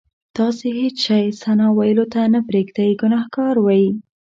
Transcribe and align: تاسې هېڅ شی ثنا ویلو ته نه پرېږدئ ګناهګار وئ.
تاسې 0.37 0.67
هېڅ 0.79 0.95
شی 1.05 1.25
ثنا 1.41 1.67
ویلو 1.77 2.05
ته 2.13 2.21
نه 2.33 2.39
پرېږدئ 2.47 2.89
ګناهګار 3.01 3.55
وئ. 3.61 3.85